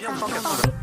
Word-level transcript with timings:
Yang. 0.00 0.79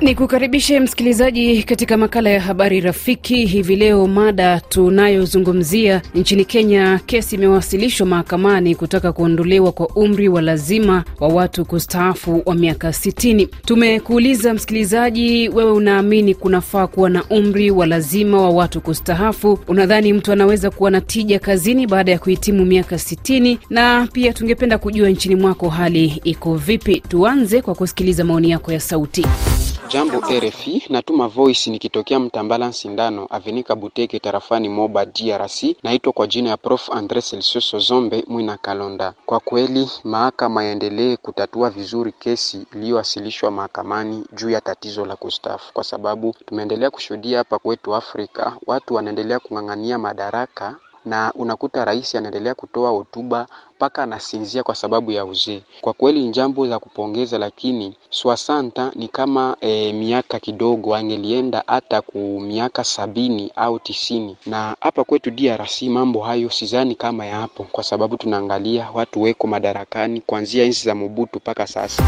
Ni 0.00 0.14
kukaribishe 0.14 0.80
msikilizaji 0.80 1.62
katika 1.62 1.96
makala 1.96 2.30
ya 2.30 2.40
habari 2.40 2.80
rafiki. 2.80 3.46
Hivi 3.46 3.76
leo 3.76 4.06
mada 4.06 4.60
tunayozungumzia 4.60 6.02
nchini 6.14 6.44
Kenya, 6.44 7.00
kesi 7.06 7.34
imewasilishwa 7.36 8.06
mahakamani 8.06 8.74
kutaka 8.74 9.12
kuondolewa 9.12 9.72
kwa 9.72 9.86
umri 9.88 10.28
wa 10.28 10.42
lazima 10.42 11.04
wa 11.20 11.28
watu 11.28 11.64
kustaafu 11.64 12.42
wa 12.46 12.54
miaka 12.54 12.88
60. 12.88 13.48
Tumekuuliza 13.66 14.54
msikilizaji, 14.54 15.48
wewe 15.48 15.72
unaamini 15.72 16.34
kunafaa 16.34 16.86
kuwa 16.86 17.10
na 17.10 17.24
umri 17.24 17.70
wa 17.70 17.86
lazima 17.86 18.42
wa 18.42 18.50
watu 18.50 18.80
kustaafu? 18.80 19.58
Unadhani 19.68 20.12
mtu 20.12 20.32
anaweza 20.32 20.70
kuwa 20.70 20.90
na 20.90 21.00
tija 21.00 21.38
kazini 21.38 21.86
baada 21.86 22.12
ya 22.12 22.18
kuhitimu 22.18 22.64
miaka 22.64 22.96
60? 22.96 23.58
Na 23.70 24.08
pia 24.12 24.32
tungependa 24.32 24.78
kujua 24.78 25.08
nchini 25.10 25.34
mwako 25.34 25.68
hali 25.68 26.20
iko 26.24 26.54
vipi. 26.54 27.00
Tuanze 27.08 27.62
kwa 27.62 27.74
kusikiliza 27.74 28.24
maoni 28.24 28.50
yako 28.50 28.72
ya 28.72 28.80
sauti. 28.80 29.26
Jambo 29.90 30.18
RFI, 30.20 30.82
natuma 30.88 31.28
voice 31.28 31.70
nikitokea 31.70 32.20
Mtambala 32.20 32.72
Sindano 32.72 33.26
Avenika 33.30 33.74
Buteke 33.74 34.18
tarafani 34.18 34.68
Moba 34.68 35.06
DRC. 35.06 35.62
Naitwa 35.82 36.12
kwa 36.12 36.26
jina 36.26 36.50
ya 36.50 36.56
Prof 36.56 36.90
Andre 36.92 37.22
Celsius 37.22 37.76
Zombe 37.76 38.24
Mwina 38.26 38.56
Kalonda. 38.56 39.14
Kwa 39.26 39.40
kweli 39.40 39.90
mahakama 40.04 40.64
yaendelee 40.64 41.16
kutatua 41.16 41.70
vizuri 41.70 42.12
kesi 42.12 42.66
iliyowasilishwa 42.74 43.50
mahakamani 43.50 44.24
juu 44.32 44.50
ya 44.50 44.60
tatizo 44.60 45.04
la 45.06 45.16
kustafu, 45.16 45.72
kwa 45.72 45.84
sababu 45.84 46.34
tumeendelea 46.46 46.90
kushuhudia 46.90 47.38
hapa 47.38 47.58
kwetu 47.58 47.94
Afrika 47.94 48.56
watu 48.66 48.94
wanaendelea 48.94 49.38
kung'ang'ania 49.40 49.98
madaraka 49.98 50.76
na 51.08 51.32
unakuta 51.34 51.84
rais 51.84 52.14
anaendelea 52.14 52.54
kutoa 52.54 52.90
hotuba 52.90 53.46
mpaka 53.76 54.02
anasinzia 54.02 54.62
kwa 54.62 54.74
sababu 54.74 55.12
ya 55.12 55.24
uzee. 55.24 55.62
Kwa 55.80 55.92
kweli 55.92 56.28
jambo 56.30 56.66
la 56.66 56.78
kupongeza, 56.78 57.38
lakini 57.38 57.94
swasanta 58.10 58.92
ni 58.94 59.08
kama 59.08 59.56
e, 59.60 59.92
miaka 59.92 60.40
kidogo, 60.40 60.94
angelienda 60.96 61.62
hata 61.66 62.00
ku 62.02 62.40
miaka 62.40 62.84
sabini 62.84 63.52
au 63.56 63.78
tisini. 63.78 64.36
Na 64.46 64.76
hapa 64.80 65.04
kwetu 65.04 65.30
DRC 65.30 65.82
mambo 65.82 66.20
hayo 66.22 66.50
sidhani 66.50 66.94
kama 66.94 67.26
yapo, 67.26 67.64
kwa 67.72 67.84
sababu 67.84 68.16
tunaangalia 68.16 68.90
watu 68.94 69.22
weko 69.22 69.46
madarakani 69.46 70.20
kuanzia 70.20 70.64
enzi 70.64 70.84
za 70.84 70.94
Mobutu 70.94 71.36
mpaka 71.38 71.66
sasa. 71.66 72.02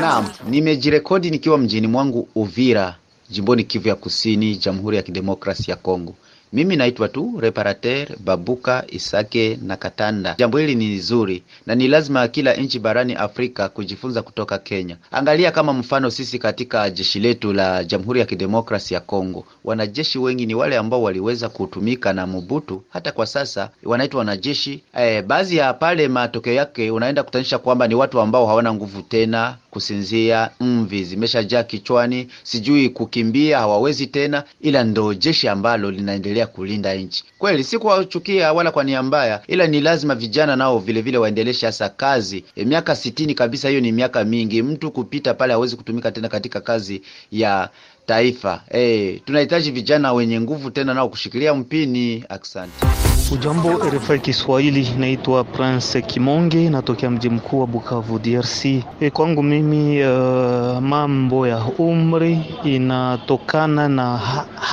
Naam, 0.00 0.28
nimejirekodi 0.48 1.30
nikiwa 1.30 1.58
mjini 1.58 1.86
mwangu 1.86 2.28
Uvira, 2.34 2.96
jimboni 3.30 3.64
Kivu 3.64 3.88
ya 3.88 3.94
Kusini, 3.94 4.56
Jamhuri 4.56 4.96
ya 4.96 5.02
Kidemokrasi 5.02 5.70
ya 5.70 5.76
Kongo. 5.76 6.14
Mimi 6.52 6.76
naitwa 6.76 7.08
tu 7.08 7.34
Reparater 7.40 8.08
Babuka 8.24 8.84
Isake 8.88 9.58
na 9.62 9.76
Katanda. 9.76 10.34
Jambo 10.38 10.58
hili 10.58 10.74
ni 10.74 10.86
nzuri 10.96 11.42
na 11.66 11.74
ni 11.74 11.88
lazima 11.88 12.28
kila 12.28 12.54
nchi 12.54 12.78
barani 12.78 13.14
Afrika 13.14 13.68
kujifunza 13.68 14.22
kutoka 14.22 14.58
Kenya. 14.58 14.96
Angalia 15.10 15.50
kama 15.50 15.72
mfano 15.72 16.10
sisi 16.10 16.38
katika 16.38 16.90
jeshi 16.90 17.20
letu 17.20 17.52
la 17.52 17.84
Jamhuri 17.84 18.20
ya 18.20 18.26
Kidemokrasi 18.26 18.94
ya 18.94 19.00
Kongo, 19.00 19.44
wanajeshi 19.64 20.18
wengi 20.18 20.46
ni 20.46 20.54
wale 20.54 20.76
ambao 20.76 21.02
waliweza 21.02 21.48
kutumika 21.48 22.12
na 22.12 22.26
Mobutu, 22.26 22.82
hata 22.88 23.12
kwa 23.12 23.26
sasa 23.26 23.70
wanaitwa 23.84 24.18
wanajeshi. 24.18 24.82
e, 24.98 25.22
baadhi 25.22 25.56
ya 25.56 25.72
pale 25.74 26.08
matokeo 26.08 26.52
yake 26.54 26.90
unaenda 26.90 27.22
kutanisha 27.22 27.58
kwamba 27.58 27.88
ni 27.88 27.94
watu 27.94 28.20
ambao 28.20 28.46
hawana 28.46 28.74
nguvu 28.74 29.02
tena 29.02 29.56
kusinzia, 29.70 30.50
mvi 30.60 31.04
zimeshajaa 31.04 31.62
kichwani, 31.62 32.28
sijui 32.42 32.88
kukimbia 32.88 33.58
hawawezi 33.58 34.06
tena, 34.06 34.44
ila 34.60 34.84
ndo 34.84 35.14
jeshi 35.14 35.48
ambalo 35.48 35.90
linaendelea 35.90 36.39
kulinda 36.46 36.94
nchi. 36.94 37.24
Kweli 37.38 37.64
si 37.64 37.78
kuwachukia 37.78 38.52
wala 38.52 38.70
kwa 38.70 38.84
nia 38.84 39.02
mbaya, 39.02 39.42
ila 39.46 39.66
ni 39.66 39.80
lazima 39.80 40.14
vijana 40.14 40.56
nao 40.56 40.78
vile 40.78 41.00
vile 41.02 41.18
waendeleshe 41.18 41.66
hasa 41.66 41.88
kazi. 41.88 42.44
E, 42.56 42.64
miaka 42.64 42.96
sitini 42.96 43.34
kabisa, 43.34 43.68
hiyo 43.68 43.80
ni 43.80 43.92
miaka 43.92 44.24
mingi. 44.24 44.62
Mtu 44.62 44.90
kupita 44.90 45.34
pale 45.34 45.52
hawezi 45.52 45.76
kutumika 45.76 46.12
tena 46.12 46.28
katika 46.28 46.60
kazi 46.60 47.02
ya 47.32 47.68
taifa. 48.06 48.60
E, 48.70 49.12
tunahitaji 49.24 49.70
vijana 49.70 50.12
wenye 50.12 50.40
nguvu 50.40 50.70
tena 50.70 50.94
nao 50.94 51.08
kushikilia 51.08 51.54
mpini. 51.54 52.24
Asante. 52.28 52.86
Ujambo 53.32 53.70
RFI 53.72 54.18
Kiswahili, 54.18 54.88
naitwa 54.98 55.44
Prince 55.44 56.02
Kimonge, 56.02 56.70
natokea 56.70 57.10
mji 57.10 57.30
mkuu 57.30 57.60
wa 57.60 57.66
Bukavu, 57.66 58.18
DRC. 58.18 58.64
E, 59.00 59.10
kwangu 59.12 59.42
mimi 59.42 60.04
uh, 60.04 60.78
mambo 60.80 61.46
ya 61.48 61.64
umri 61.78 62.40
inatokana 62.64 63.88
na 63.88 64.20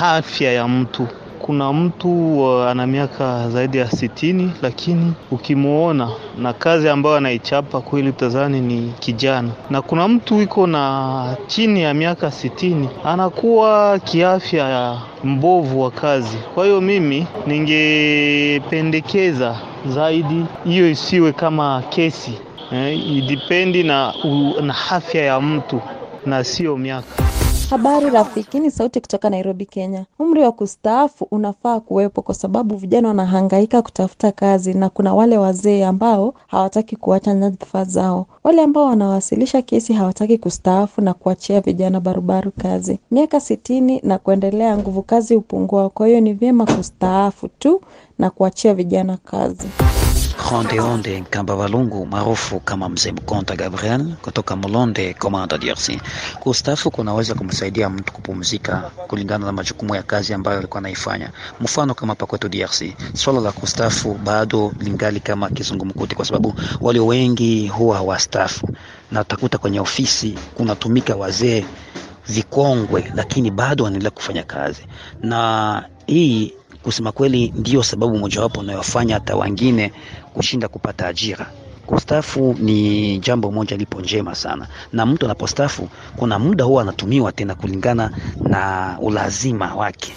afya 0.00 0.52
ya 0.52 0.68
mtu. 0.68 1.08
Kuna 1.48 1.72
mtu 1.72 2.40
uh, 2.42 2.66
ana 2.66 2.86
miaka 2.86 3.50
zaidi 3.50 3.78
ya 3.78 3.90
sitini, 3.90 4.52
lakini 4.62 5.12
ukimwona 5.30 6.10
na 6.38 6.52
kazi 6.52 6.88
ambayo 6.88 7.16
anaichapa 7.16 7.80
kweli 7.80 8.08
utazani 8.08 8.60
ni 8.60 8.92
kijana, 9.00 9.50
na 9.70 9.82
kuna 9.82 10.08
mtu 10.08 10.42
iko 10.42 10.66
na 10.66 11.36
chini 11.46 11.82
ya 11.82 11.94
miaka 11.94 12.30
sitini 12.30 12.88
anakuwa 13.04 13.98
kiafya 13.98 14.68
ya 14.68 14.98
mbovu 15.24 15.80
wa 15.82 15.90
kazi. 15.90 16.38
Kwa 16.54 16.64
hiyo 16.64 16.80
mimi 16.80 17.26
ningependekeza 17.46 19.56
zaidi 19.86 20.44
hiyo 20.64 20.90
isiwe 20.90 21.32
kama 21.32 21.82
kesi 21.88 22.38
eh, 22.72 23.10
idipendi 23.16 23.82
na, 23.82 24.14
na 24.62 24.74
afya 24.90 25.22
ya 25.24 25.40
mtu 25.40 25.80
na 26.26 26.44
sio 26.44 26.76
miaka. 26.76 27.27
Habari 27.70 28.10
rafiki, 28.10 28.60
ni 28.60 28.70
sauti 28.70 29.00
kutoka 29.00 29.30
Nairobi, 29.30 29.66
Kenya. 29.66 30.04
Umri 30.18 30.42
wa 30.42 30.52
kustaafu 30.52 31.26
unafaa 31.30 31.80
kuwepo 31.80 32.22
kwa 32.22 32.34
sababu 32.34 32.76
vijana 32.76 33.08
wanahangaika 33.08 33.82
kutafuta 33.82 34.32
kazi 34.32 34.74
na 34.74 34.88
kuna 34.88 35.14
wale 35.14 35.38
wazee 35.38 35.84
ambao 35.84 36.34
hawataki 36.46 36.96
kuacha 36.96 37.34
nyadhifa 37.34 37.84
zao. 37.84 38.26
Wale 38.44 38.62
ambao 38.62 38.84
wanawasilisha 38.86 39.62
kesi 39.62 39.92
hawataki 39.92 40.38
kustaafu 40.38 41.00
na 41.00 41.14
kuachia 41.14 41.60
vijana 41.60 42.00
barubaru 42.00 42.50
kazi. 42.62 42.98
Miaka 43.10 43.40
sitini 43.40 44.00
na 44.04 44.18
kuendelea, 44.18 44.76
nguvu 44.78 45.02
kazi 45.02 45.34
hupungua. 45.34 45.88
Kwa 45.90 46.06
hiyo 46.06 46.20
ni 46.20 46.32
vyema 46.32 46.66
kustaafu 46.66 47.48
tu 47.48 47.80
na 48.18 48.30
kuachia 48.30 48.74
vijana 48.74 49.16
kazi. 49.16 49.68
Ronde 50.50 50.80
Onde 50.80 51.20
Nkamba 51.20 51.56
Valungu 51.56 52.06
maarufu 52.06 52.60
kama 52.60 52.88
Mzee 52.88 53.12
Mkonta 53.12 53.56
Gabriel 53.56 54.14
kutoka 54.22 54.56
Mlonde 54.56 55.14
Komanda, 55.14 55.58
DRC. 55.58 56.00
Kustaafu 56.40 56.90
kunaweza 56.90 57.34
kumsaidia 57.34 57.90
mtu 57.90 58.12
kupumzika 58.12 58.76
kulingana 59.08 59.46
na 59.46 59.52
majukumu 59.52 59.94
ya 59.94 60.02
kazi 60.02 60.34
ambayo 60.34 60.58
alikuwa 60.58 60.78
anaifanya. 60.78 61.30
Mfano 61.60 61.94
kama 61.94 62.12
hapa 62.12 62.26
kwetu 62.26 62.48
DRC, 62.48 62.82
swala 63.14 63.40
la 63.40 63.52
kustaafu 63.52 64.14
bado 64.14 64.72
lingali 64.80 65.20
kama 65.20 65.50
kizungumkuti, 65.50 66.14
kwa 66.14 66.24
sababu 66.24 66.54
walio 66.80 67.06
wengi 67.06 67.68
huwa 67.68 67.96
hawastaafu, 67.96 68.68
na 69.12 69.20
utakuta 69.20 69.58
kwenye 69.58 69.80
ofisi 69.80 70.38
kunatumika 70.54 71.16
wazee 71.16 71.64
vikongwe, 72.28 73.12
lakini 73.14 73.50
bado 73.50 73.84
wanaendelea 73.84 74.10
kufanya 74.10 74.42
kazi, 74.42 74.82
na 75.22 75.82
hii 76.06 76.54
kusema 76.88 77.12
kweli 77.12 77.52
ndiyo 77.56 77.82
sababu 77.82 78.18
mojawapo 78.18 78.60
unayofanya 78.60 79.14
hata 79.14 79.36
wengine 79.36 79.92
kushinda 80.34 80.68
kupata 80.68 81.06
ajira. 81.08 81.46
Kustafu 81.86 82.56
ni 82.58 83.18
jambo 83.18 83.50
moja 83.52 83.76
lipo 83.76 84.00
njema 84.00 84.34
sana, 84.34 84.66
na 84.92 85.06
mtu 85.06 85.24
anapostafu 85.24 85.88
kuna 86.16 86.38
muda 86.38 86.64
huwa 86.64 86.82
anatumiwa 86.82 87.32
tena 87.32 87.54
kulingana 87.54 88.10
na 88.42 88.96
ulazima 89.00 89.74
wake. 89.74 90.12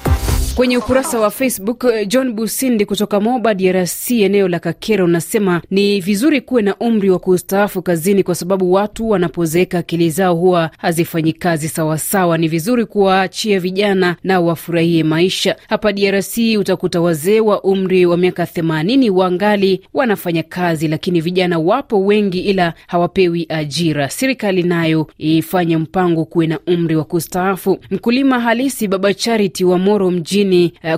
Kwenye 0.56 0.78
ukurasa 0.78 1.20
wa 1.20 1.32
Facebook, 1.32 1.86
John 2.08 2.32
Busindi 2.34 2.86
kutoka 2.86 3.20
Moba 3.20 3.54
DRC, 3.54 4.12
eneo 4.12 4.48
la 4.48 4.60
Kakera, 4.60 5.04
unasema 5.06 5.62
ni 5.72 6.02
vizuri 6.02 6.42
kuwe 6.42 6.62
na 6.62 6.76
umri 6.76 7.10
wa 7.10 7.20
kustaafu 7.20 7.82
kazini, 7.82 8.24
kwa 8.24 8.36
sababu 8.36 8.74
watu 8.74 9.10
wanapozeeka 9.10 9.78
akili 9.80 10.10
zao 10.10 10.36
huwa 10.36 10.72
hazifanyi 10.78 11.34
kazi 11.34 11.70
sawasawa. 11.70 12.38
Ni 12.38 12.48
vizuri 12.48 12.86
kuwaachia 12.86 13.60
vijana 13.60 14.16
nao 14.24 14.46
wafurahie 14.46 15.04
maisha. 15.04 15.56
Hapa 15.70 15.94
DRC 15.94 16.38
utakuta 16.60 17.02
wazee 17.02 17.40
wa 17.40 17.64
umri 17.64 18.06
wa 18.06 18.18
miaka 18.18 18.46
themanini 18.46 19.10
wangali 19.10 19.82
wanafanya 19.94 20.44
kazi, 20.44 20.88
lakini 20.88 21.22
vijana 21.22 21.60
wapo 21.60 22.06
wengi, 22.06 22.40
ila 22.40 22.74
hawapewi 22.88 23.46
ajira. 23.50 24.10
Serikali 24.10 24.64
nayo 24.64 25.08
ifanye 25.18 25.78
mpango 25.78 26.26
kuwe 26.26 26.48
na 26.48 26.60
umri 26.68 26.96
wa 26.96 27.04
kustaafu. 27.04 27.78
Mkulima 27.92 28.40
halisi 28.40 28.88
Baba 28.88 29.14
Charity 29.14 29.64
wa 29.66 29.78
Moro 29.80 30.12
mjini 30.12 30.41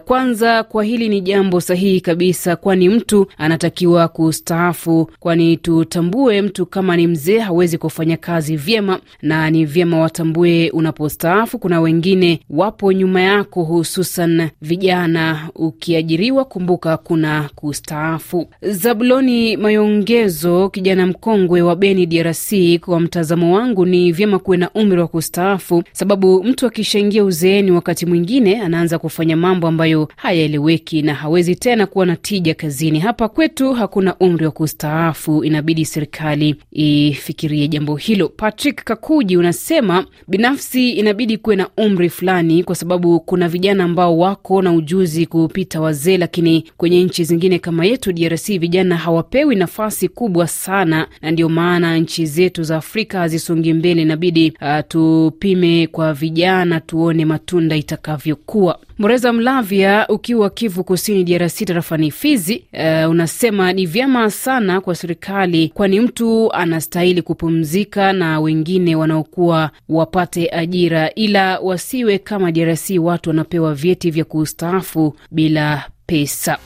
kwanza, 0.06 0.64
kwa 0.64 0.84
hili 0.84 1.10
ni 1.10 1.22
jambo 1.22 1.62
sahihi 1.62 2.02
kabisa, 2.02 2.56
kwani 2.56 2.90
mtu 2.90 3.28
anatakiwa 3.38 4.08
kustaafu, 4.08 5.10
kwani 5.20 5.58
tutambue 5.58 6.42
mtu 6.42 6.66
kama 6.66 6.98
ni 6.98 7.08
mzee 7.08 7.40
hawezi 7.40 7.78
kufanya 7.78 8.18
kazi 8.18 8.58
vyema, 8.58 9.00
na 9.22 9.50
ni 9.50 9.66
vyema 9.66 10.00
watambue 10.00 10.70
unapostaafu 10.70 11.60
kuna 11.60 11.82
wengine 11.82 12.40
wapo 12.50 12.92
nyuma 12.94 13.22
yako, 13.22 13.64
hususan 13.64 14.50
vijana. 14.62 15.50
Ukiajiriwa 15.56 16.46
kumbuka 16.46 16.98
kuna 16.98 17.50
kustaafu. 17.56 18.48
Zabuloni 18.62 19.58
Mayongezo, 19.58 20.70
kijana 20.70 21.08
mkongwe 21.08 21.62
wa 21.62 21.76
Beni, 21.76 22.06
DRC, 22.06 22.80
kwa 22.80 23.00
mtazamo 23.00 23.56
wangu 23.56 23.86
ni 23.86 24.12
vyema 24.12 24.40
kuwe 24.40 24.58
na 24.58 24.70
umri 24.72 25.00
wa 25.02 25.08
kustaafu, 25.08 25.84
sababu 25.92 26.44
mtu 26.44 26.68
akishaingia 26.68 27.24
uzeeni, 27.24 27.72
wakati 27.72 28.06
mwingine 28.06 28.62
anaanza 28.62 29.00
kufanya 29.00 29.33
kufanya 29.34 29.48
mambo 29.54 29.68
ambayo 29.68 30.08
hayaeleweki 30.16 31.02
na 31.02 31.14
hawezi 31.14 31.56
tena 31.56 31.86
kuwa 31.88 32.06
na 32.06 32.16
tija 32.16 32.54
kazini. 32.54 33.00
Hapa 33.00 33.30
kwetu 33.30 33.74
hakuna 33.74 34.16
umri 34.18 34.46
wa 34.46 34.52
kustaafu, 34.52 35.44
inabidi 35.44 35.86
serikali 35.86 36.56
ifikirie 36.72 37.68
jambo 37.68 37.96
hilo. 37.96 38.30
Patrick 38.30 38.84
Kakuji 38.84 39.38
unasema 39.38 40.06
binafsi 40.28 40.90
inabidi 40.92 41.38
kuwe 41.38 41.56
na 41.56 41.68
umri 41.78 42.10
fulani, 42.10 42.64
kwa 42.64 42.76
sababu 42.76 43.20
kuna 43.20 43.50
vijana 43.50 43.84
ambao 43.84 44.18
wako 44.18 44.62
na 44.62 44.74
ujuzi 44.74 45.26
kupita 45.26 45.82
wazee, 45.82 46.18
lakini 46.18 46.64
kwenye 46.78 47.04
nchi 47.04 47.24
zingine 47.24 47.60
kama 47.60 47.86
yetu 47.86 48.14
DRC 48.14 48.48
vijana 48.60 48.98
hawapewi 48.98 49.56
nafasi 49.56 50.08
kubwa 50.08 50.48
sana, 50.48 51.08
na 51.22 51.32
ndio 51.32 51.50
maana 51.50 51.98
nchi 51.98 52.26
zetu 52.26 52.64
za 52.64 52.78
Afrika 52.78 53.20
hazisongi 53.20 53.74
mbele. 53.74 54.02
Inabidi 54.02 54.54
uh, 54.62 54.80
tupime 54.88 55.88
kwa 55.88 56.14
vijana 56.14 56.80
tuone 56.80 57.26
matunda 57.26 57.76
itakavyokuwa. 57.76 58.80
Mureza 59.04 59.34
Mlavya 59.34 60.06
ukiwa 60.10 60.50
Kivu 60.50 60.84
Kusini, 60.84 61.24
DRC, 61.24 61.66
tarafani 61.66 62.12
Fizi, 62.12 62.64
uh, 62.74 63.10
unasema 63.12 63.74
ni 63.74 63.86
vyema 63.86 64.32
sana 64.32 64.82
kwa 64.82 64.96
serikali, 64.96 65.70
kwani 65.70 66.00
mtu 66.00 66.54
anastahili 66.54 67.22
kupumzika 67.22 68.14
na 68.14 68.40
wengine 68.40 68.96
wanaokuwa 68.96 69.72
wapate 69.90 70.50
ajira, 70.52 71.14
ila 71.14 71.60
wasiwe 71.60 72.18
kama 72.18 72.52
DRC, 72.52 72.90
watu 73.00 73.30
wanapewa 73.30 73.74
vyeti 73.76 74.12
vya 74.12 74.24
kustaafu 74.26 75.16
bila 75.32 75.84
pesa. 76.06 76.58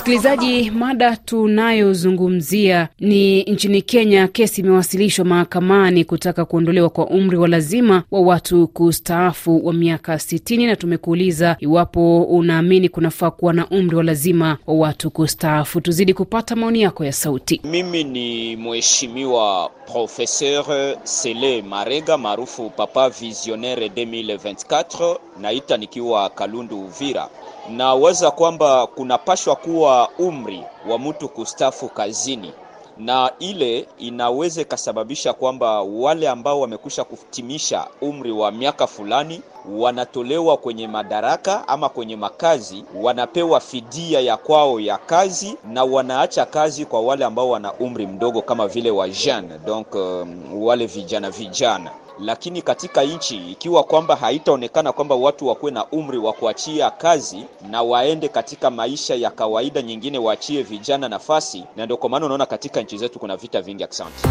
Msikilizaji, 0.00 0.70
mada 0.70 1.16
tunayozungumzia 1.16 2.88
ni 3.00 3.42
nchini 3.42 3.82
Kenya. 3.82 4.28
Kesi 4.28 4.60
imewasilishwa 4.60 5.24
mahakamani 5.24 6.04
kutaka 6.04 6.44
kuondolewa 6.44 6.90
kwa 6.90 7.06
umri 7.06 7.36
wa 7.36 7.48
lazima 7.48 8.02
wa 8.10 8.20
watu 8.20 8.68
kustaafu 8.68 9.66
wa 9.66 9.72
miaka 9.72 10.18
sitini, 10.18 10.66
na 10.66 10.76
tumekuuliza 10.76 11.56
iwapo 11.60 12.22
unaamini 12.22 12.88
kunafaa 12.88 13.30
kuwa 13.30 13.52
na 13.52 13.68
umri 13.68 13.96
wa 13.96 14.02
lazima 14.02 14.58
wa 14.66 14.74
watu 14.74 15.10
kustaafu. 15.10 15.80
Tuzidi 15.80 16.14
kupata 16.14 16.56
maoni 16.56 16.82
yako 16.82 17.04
ya 17.04 17.12
sauti. 17.12 17.60
Mimi 17.64 18.04
ni 18.04 18.56
mheshimiwa 18.56 19.70
Professeur 19.92 20.96
Sele 21.04 21.62
Marega 21.62 22.18
maarufu 22.18 22.70
Papa 22.70 23.10
Visionnaire 23.10 23.88
2024 23.88 25.18
naita 25.40 25.76
nikiwa 25.76 26.30
Kalundu 26.30 26.80
Uvira. 26.80 27.28
Naweza 27.70 28.30
kwamba 28.30 28.86
kunapashwa 28.86 29.56
kuwa 29.56 30.08
umri 30.18 30.62
wa 30.88 30.98
mtu 30.98 31.28
kustafu 31.28 31.88
kazini, 31.88 32.52
na 32.98 33.30
ile 33.38 33.86
inaweza 33.98 34.60
ikasababisha 34.62 35.32
kwamba 35.32 35.80
wale 35.82 36.28
ambao 36.28 36.60
wamekwisha 36.60 37.04
kutimisha 37.04 37.86
umri 38.00 38.32
wa 38.32 38.52
miaka 38.52 38.86
fulani 38.86 39.40
wanatolewa 39.78 40.56
kwenye 40.56 40.88
madaraka 40.88 41.68
ama 41.68 41.88
kwenye 41.88 42.16
makazi, 42.16 42.84
wanapewa 43.02 43.60
fidia 43.60 44.20
ya 44.20 44.36
kwao 44.36 44.80
ya 44.80 44.98
kazi, 44.98 45.56
na 45.72 45.84
wanaacha 45.84 46.46
kazi 46.46 46.84
kwa 46.84 47.00
wale 47.00 47.24
ambao 47.24 47.50
wana 47.50 47.72
umri 47.72 48.06
mdogo 48.06 48.42
kama 48.42 48.68
vile 48.68 48.90
wa 48.90 49.08
jeune, 49.08 49.58
donc 49.66 49.94
um, 49.94 50.62
wale 50.62 50.86
vijana 50.86 51.30
vijana 51.30 51.90
lakini 52.20 52.62
katika 52.62 53.02
nchi 53.02 53.36
ikiwa 53.50 53.84
kwamba 53.84 54.16
haitaonekana 54.16 54.92
kwamba 54.92 55.14
watu 55.14 55.46
wakuwe 55.46 55.72
na 55.72 55.86
umri 55.86 56.18
wa 56.18 56.32
kuachia 56.32 56.90
kazi 56.90 57.44
na 57.70 57.82
waende 57.82 58.28
katika 58.28 58.70
maisha 58.70 59.14
ya 59.14 59.30
kawaida 59.30 59.82
nyingine, 59.82 60.18
waachie 60.18 60.62
vijana 60.62 61.08
nafasi, 61.08 61.64
na 61.76 61.84
ndio 61.84 61.96
kwa 61.96 62.10
maana 62.10 62.26
unaona 62.26 62.46
katika 62.46 62.82
nchi 62.82 62.98
zetu 62.98 63.18
kuna 63.18 63.36
vita 63.36 63.62
vingi. 63.62 63.84
Asante. 63.84 64.28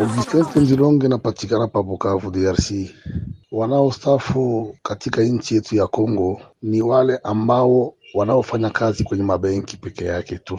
Augustin 0.00 0.44
Tenzilonge 0.44 1.08
napatikana 1.08 1.68
pa 1.68 1.82
Bukavu, 1.82 2.30
DRC. 2.30 2.70
Wanaostafu 3.52 4.74
katika 4.82 5.22
nchi 5.22 5.54
yetu 5.54 5.76
ya 5.76 5.86
Kongo 5.86 6.40
ni 6.62 6.82
wale 6.82 7.16
ambao 7.22 7.94
wanaofanya 8.14 8.70
kazi 8.70 9.04
kwenye 9.04 9.22
mabenki 9.24 9.76
peke 9.76 10.04
yake 10.04 10.38
tu, 10.38 10.58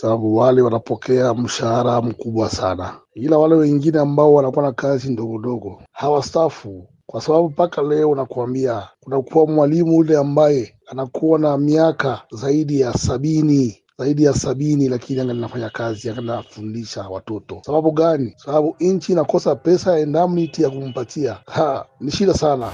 sababu 0.00 0.36
wale 0.36 0.62
wanapokea 0.62 1.34
mshahara 1.34 2.02
mkubwa 2.02 2.50
sana, 2.50 2.94
ila 3.14 3.38
wale 3.38 3.54
wengine 3.54 3.98
ambao 3.98 4.34
wanakuwa 4.34 4.64
na 4.64 4.72
kazi 4.72 5.12
ndogo 5.12 5.38
ndogo 5.38 5.82
hawastafu, 5.92 6.88
kwa 7.06 7.20
sababu 7.20 7.50
mpaka 7.50 7.82
leo 7.82 8.14
nakuambia, 8.14 8.88
kunakuwa 9.00 9.46
mwalimu 9.46 9.96
ule 9.96 10.16
ambaye 10.18 10.74
anakuwa 10.86 11.38
na 11.38 11.58
miaka 11.58 12.22
zaidi 12.32 12.80
ya 12.80 12.92
sabini 12.92 13.76
zaidi 13.98 14.24
ya 14.24 14.32
sabini 14.34 14.88
lakini 14.88 15.20
angali 15.20 15.40
nafanya 15.40 15.70
kazi 15.70 16.10
angali 16.10 16.26
nafundisha 16.26 17.08
watoto. 17.08 17.62
Sababu 17.66 17.92
gani? 17.92 18.34
Sababu 18.36 18.76
nchi 18.80 19.12
inakosa 19.12 19.56
pesa 19.56 19.92
ya 19.92 19.98
indemnity 19.98 20.62
ya 20.62 20.70
kumpatia. 20.70 21.38
Ha, 21.46 21.86
ni 22.00 22.10
shida 22.10 22.34
sana. 22.34 22.70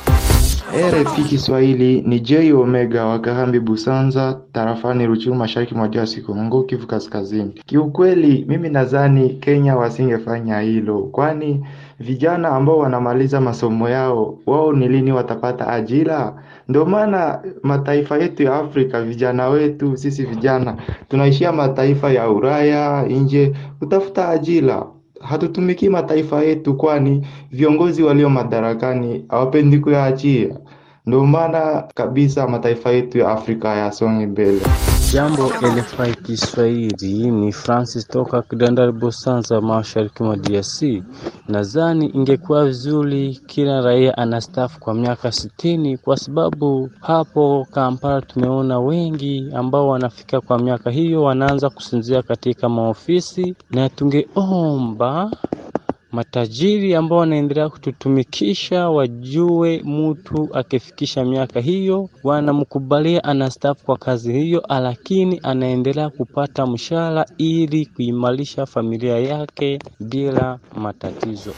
RFI 0.74 1.22
Kiswahili 1.22 2.02
ni 2.02 2.20
J 2.20 2.52
Omega 2.52 3.04
wa 3.06 3.18
Kahambi 3.18 3.60
Busanza, 3.60 4.40
tarafani 4.52 5.06
Ruchuru, 5.06 5.34
mashariki 5.36 5.74
mwa 5.74 5.88
DRC 5.88 6.20
Kongo, 6.22 6.62
Kivu 6.62 6.86
Kaskazini. 6.86 7.52
Kiukweli 7.66 8.44
mimi 8.48 8.68
nadhani 8.68 9.28
Kenya 9.30 9.76
wasingefanya 9.76 10.60
hilo, 10.60 10.98
kwani 10.98 11.66
vijana 12.00 12.48
ambao 12.48 12.78
wanamaliza 12.78 13.40
masomo 13.40 13.88
yao 13.88 14.38
wao 14.46 14.72
ni 14.72 14.88
lini 14.88 15.12
watapata 15.12 15.68
ajira? 15.68 16.42
Ndio 16.68 16.84
maana 16.84 17.40
mataifa 17.62 18.18
yetu 18.18 18.42
ya 18.42 18.54
Afrika, 18.56 19.02
vijana 19.02 19.48
wetu 19.48 19.96
sisi 19.96 20.24
vijana 20.24 20.76
tunaishia 21.08 21.52
mataifa 21.52 22.12
ya 22.12 22.30
Ulaya 22.30 23.02
nje 23.02 23.52
kutafuta 23.78 24.28
ajira 24.28 24.86
hatutumiki 25.28 25.88
mataifa 25.88 26.42
yetu, 26.42 26.74
kwani 26.74 27.26
viongozi 27.52 28.02
walio 28.02 28.30
madarakani 28.30 29.24
hawapendi 29.28 29.78
kuyaachia. 29.78 30.58
Ndio 31.06 31.26
maana 31.26 31.84
kabisa 31.94 32.48
mataifa 32.48 32.90
yetu 32.90 33.18
ya 33.18 33.28
Afrika 33.32 33.68
yasonge 33.76 34.26
mbele. 34.26 34.60
Jambo 35.12 35.48
RFI 35.62 36.14
Kiswahili, 36.22 37.30
ni 37.30 37.52
Francis 37.52 38.08
toka 38.08 38.42
Kidandari 38.42 38.92
Bosanza, 38.92 39.60
mashariki 39.60 40.22
mwa 40.22 40.36
DRC. 40.36 41.02
Nadhani 41.48 42.06
ingekuwa 42.06 42.64
vizuri 42.66 43.40
kila 43.46 43.80
raia 43.80 44.18
anastaafu 44.18 44.80
kwa 44.80 44.94
miaka 44.94 45.32
sitini, 45.32 45.98
kwa 45.98 46.16
sababu 46.16 46.90
hapo 47.00 47.66
Kampala 47.70 48.20
tumeona 48.22 48.80
wengi 48.80 49.48
ambao 49.54 49.88
wanafika 49.88 50.40
kwa 50.40 50.58
miaka 50.58 50.90
hiyo 50.90 51.22
wanaanza 51.22 51.70
kusinzia 51.70 52.22
katika 52.22 52.68
maofisi, 52.68 53.54
na 53.70 53.88
tungeomba 53.88 55.30
matajiri 56.12 56.94
ambao 56.94 57.18
wanaendelea 57.18 57.68
kututumikisha 57.68 58.88
wajue, 58.90 59.82
mtu 59.84 60.48
akifikisha 60.52 61.24
miaka 61.24 61.60
hiyo 61.60 62.10
wanamkubalia 62.24 63.24
anastaafu 63.24 63.84
kwa 63.84 63.96
kazi 63.96 64.32
hiyo, 64.32 64.62
lakini 64.68 65.40
anaendelea 65.42 66.10
kupata 66.10 66.66
mshahara 66.66 67.26
ili 67.38 67.86
kuimarisha 67.86 68.66
familia 68.66 69.18
yake 69.18 69.78
bila 70.00 70.58
matatizo. 70.76 71.52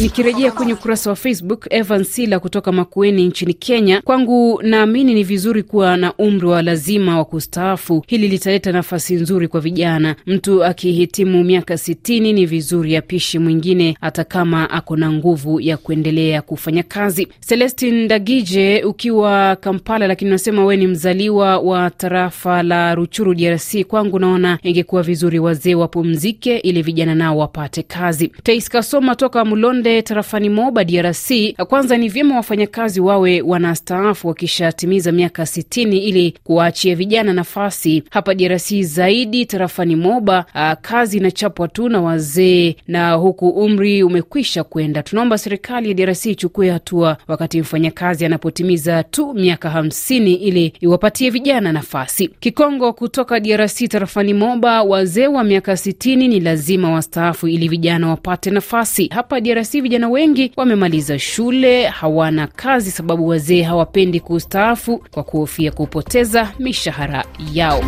Nikirejea 0.00 0.52
kwenye 0.52 0.72
ukurasa 0.72 1.10
wa 1.10 1.16
Facebook, 1.16 1.66
Evan 1.70 2.04
Sila 2.04 2.38
kutoka 2.40 2.72
Makueni 2.72 3.26
nchini 3.26 3.54
Kenya, 3.54 4.00
kwangu 4.04 4.60
naamini 4.62 5.14
ni 5.14 5.24
vizuri 5.24 5.62
kuwa 5.62 5.96
na 5.96 6.14
umri 6.14 6.46
wa 6.46 6.62
lazima 6.62 7.18
wa 7.18 7.24
kustaafu. 7.24 8.04
Hili 8.06 8.28
litaleta 8.28 8.72
nafasi 8.72 9.14
nzuri 9.14 9.48
kwa 9.48 9.60
vijana. 9.60 10.16
Mtu 10.26 10.64
akihitimu 10.64 11.44
miaka 11.44 11.78
sitini 11.78 12.32
ni 12.32 12.46
vizuri 12.46 12.96
apishi 12.96 13.38
mwingine, 13.38 13.96
hata 14.00 14.24
kama 14.24 14.70
ako 14.70 14.96
na 14.96 15.12
nguvu 15.12 15.60
ya 15.60 15.76
kuendelea 15.76 16.42
kufanya 16.42 16.82
kazi. 16.82 17.28
Celestin 17.48 18.08
Dagije 18.08 18.82
ukiwa 18.84 19.56
Kampala, 19.56 20.06
lakini 20.06 20.30
unasema 20.30 20.64
we 20.64 20.76
ni 20.76 20.86
mzaliwa 20.86 21.58
wa 21.58 21.90
tarafa 21.90 22.62
la 22.62 22.94
Ruchuru, 22.94 23.34
DRC. 23.34 23.84
Kwangu 23.86 24.18
naona 24.18 24.58
ingekuwa 24.62 25.02
vizuri 25.02 25.38
wazee 25.38 25.74
wapumzike 25.74 26.56
ili 26.58 26.82
vijana 26.82 27.14
nao 27.14 27.38
wapate 27.38 27.82
kazi. 27.82 28.28
Teiskasoma 28.42 29.14
toka 29.14 29.44
Mulonde 29.82 30.02
tarafani 30.02 30.48
Moba, 30.48 30.84
DRC. 30.84 31.54
Kwanza 31.68 31.96
ni 31.96 32.08
vyema 32.08 32.36
wafanyakazi 32.36 33.00
wawe 33.00 33.40
wanastaafu 33.42 34.28
wakishatimiza 34.28 35.12
miaka 35.12 35.46
sitini 35.46 35.98
ili 35.98 36.34
kuwaachia 36.44 36.94
vijana 36.96 37.32
nafasi. 37.32 38.02
Hapa 38.10 38.34
DRC 38.34 38.80
zaidi 38.82 39.46
tarafani 39.46 39.96
Moba, 39.96 40.44
a, 40.54 40.76
kazi 40.76 41.16
inachapwa 41.16 41.68
tu 41.68 41.88
na 41.88 42.00
wazee 42.00 42.76
na 42.88 43.12
huku 43.12 43.48
umri 43.48 44.02
umekwisha 44.02 44.64
kwenda. 44.64 45.02
Tunaomba 45.02 45.38
serikali 45.38 45.88
ya 45.88 45.94
DRC 45.94 46.26
ichukue 46.26 46.70
hatua 46.70 47.16
wakati 47.28 47.60
mfanyakazi 47.60 48.24
anapotimiza 48.24 49.02
tu 49.02 49.34
miaka 49.34 49.70
hamsini 49.70 50.34
ili 50.34 50.72
iwapatie 50.80 51.30
vijana 51.30 51.72
nafasi. 51.72 52.28
Kikongo 52.40 52.92
kutoka 52.92 53.40
DRC 53.40 53.88
tarafani 53.88 54.34
Moba, 54.34 54.82
wazee 54.82 55.26
wa 55.26 55.44
miaka 55.44 55.76
sitini 55.76 56.28
ni 56.28 56.40
lazima 56.40 56.90
wastaafu 56.90 57.48
ili 57.48 57.68
vijana 57.68 58.08
wapate 58.08 58.50
nafasi. 58.50 59.08
Hapa 59.14 59.40
DRC 59.40 59.71
vijana 59.80 60.08
wengi 60.08 60.52
wamemaliza 60.56 61.18
shule, 61.18 61.86
hawana 61.86 62.46
kazi 62.46 62.90
sababu 62.90 63.28
wazee 63.28 63.62
hawapendi 63.62 64.20
kustaafu 64.20 65.04
kwa 65.10 65.22
kuhofia 65.22 65.70
kupoteza 65.72 66.52
mishahara 66.58 67.24
yao. 67.52 67.84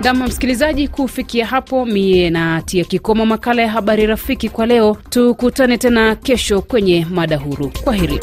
Ndama 0.00 0.26
msikilizaji, 0.26 0.88
kufikia 0.88 1.46
hapo 1.46 1.86
mie 1.86 2.30
natia 2.30 2.84
kikomo 2.84 3.26
makala 3.26 3.62
ya 3.62 3.68
habari 3.70 4.06
rafiki 4.06 4.48
kwa 4.48 4.66
leo. 4.66 4.96
Tukutane 5.10 5.78
tena 5.78 6.16
kesho 6.16 6.60
kwenye 6.62 7.06
mada 7.10 7.36
huru. 7.36 7.72
Kwa 7.84 7.94
heri. 7.94 8.20